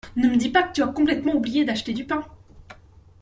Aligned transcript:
Ne 0.15 0.29
me 0.29 0.35
dis 0.35 0.49
pas 0.49 0.63
que 0.63 0.73
tu 0.73 0.81
as 0.81 0.87
complètement 0.87 1.35
oublié 1.35 1.63
d’acheter 1.63 1.93
du 1.93 2.05
pain! 2.05 2.25